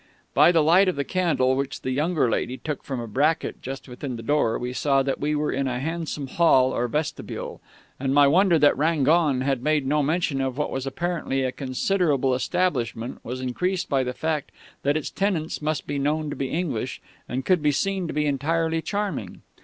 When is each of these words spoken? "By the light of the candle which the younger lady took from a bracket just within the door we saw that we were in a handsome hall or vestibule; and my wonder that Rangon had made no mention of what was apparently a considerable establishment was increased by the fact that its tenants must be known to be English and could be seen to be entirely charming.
"By 0.33 0.51
the 0.51 0.63
light 0.63 0.87
of 0.87 0.95
the 0.95 1.03
candle 1.03 1.55
which 1.55 1.81
the 1.81 1.91
younger 1.91 2.27
lady 2.27 2.57
took 2.57 2.81
from 2.81 2.99
a 2.99 3.05
bracket 3.07 3.61
just 3.61 3.87
within 3.87 4.15
the 4.15 4.23
door 4.23 4.57
we 4.57 4.73
saw 4.73 5.03
that 5.03 5.19
we 5.19 5.35
were 5.35 5.51
in 5.51 5.67
a 5.67 5.79
handsome 5.79 6.25
hall 6.25 6.71
or 6.71 6.87
vestibule; 6.87 7.61
and 7.99 8.11
my 8.11 8.25
wonder 8.25 8.57
that 8.57 8.75
Rangon 8.75 9.41
had 9.41 9.61
made 9.61 9.85
no 9.85 10.01
mention 10.01 10.41
of 10.41 10.57
what 10.57 10.71
was 10.71 10.87
apparently 10.87 11.43
a 11.43 11.51
considerable 11.51 12.33
establishment 12.33 13.19
was 13.23 13.41
increased 13.41 13.89
by 13.89 14.03
the 14.03 14.11
fact 14.15 14.51
that 14.81 14.97
its 14.97 15.11
tenants 15.11 15.61
must 15.61 15.85
be 15.85 15.99
known 15.99 16.31
to 16.31 16.35
be 16.35 16.47
English 16.49 16.99
and 17.29 17.45
could 17.45 17.61
be 17.61 17.71
seen 17.71 18.07
to 18.07 18.13
be 18.15 18.25
entirely 18.25 18.81
charming. 18.81 19.43